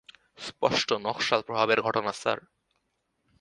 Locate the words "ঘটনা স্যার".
1.81-2.39